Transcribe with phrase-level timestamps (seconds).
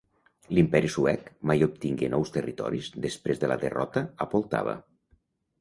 [0.57, 4.79] L'Imperi Suec mai obtingué nous territoris després de la derrota a Poltava.